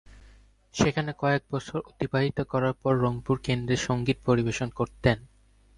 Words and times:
সেখানে 0.75 1.11
কয়েক 1.17 1.43
বছর 1.51 1.77
অতিবাহিত 1.89 2.37
করার 2.43 2.73
পর 2.73 2.93
রংপুর 2.97 3.35
কেন্দ্রে 3.39 3.75
সঙ্গীত 3.87 4.17
পরিবেশন 4.25 4.69
করতেন। 4.69 5.17